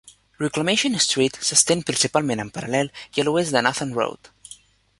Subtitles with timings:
[0.43, 4.35] Reclamation Street s'estén principalment en paral·lel i a l'oest de Nathan Road.